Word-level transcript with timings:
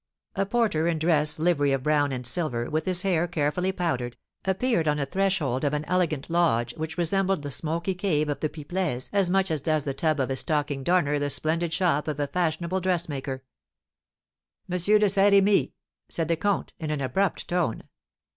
A 0.35 0.47
porter 0.47 0.87
in 0.87 0.97
dress 0.97 1.37
livery 1.37 1.71
of 1.73 1.83
brown 1.83 2.11
and 2.11 2.25
silver, 2.25 2.67
with 2.67 2.87
his 2.87 3.03
hair 3.03 3.27
carefully 3.27 3.71
powdered, 3.71 4.17
and 4.43 4.57
dressed 4.57 4.63
in 4.63 4.71
silk 4.71 4.81
stockings, 4.81 4.81
appeared 4.81 4.87
on 4.87 4.97
the 4.97 5.05
threshold 5.05 5.63
of 5.63 5.73
an 5.75 5.85
elegant 5.85 6.27
lodge, 6.31 6.73
which 6.75 6.97
resembled 6.97 7.43
the 7.43 7.51
smoky 7.51 7.93
cave 7.93 8.27
of 8.27 8.39
the 8.39 8.49
Pipelets 8.49 9.11
as 9.13 9.29
much 9.29 9.51
as 9.51 9.61
does 9.61 9.83
the 9.83 9.93
tub 9.93 10.19
of 10.19 10.31
a 10.31 10.35
stocking 10.35 10.83
darner 10.83 11.19
the 11.19 11.29
splendid 11.29 11.71
shop 11.71 12.07
of 12.07 12.19
a 12.19 12.25
fashionable 12.25 12.79
dressmaker. 12.79 13.43
"M. 14.67 14.79
de 14.79 15.07
Saint 15.07 15.33
Remy?" 15.33 15.75
said 16.09 16.27
the 16.29 16.35
comte, 16.35 16.73
in 16.79 16.89
an 16.89 16.99
abrupt 16.99 17.47
tone. 17.47 17.83